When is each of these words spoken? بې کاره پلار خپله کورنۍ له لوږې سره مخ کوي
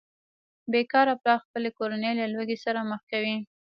بې 0.71 0.81
کاره 0.91 1.13
پلار 1.21 1.39
خپله 1.45 1.69
کورنۍ 1.77 2.13
له 2.19 2.25
لوږې 2.33 2.57
سره 2.65 2.79
مخ 2.89 3.01
کوي 3.11 3.35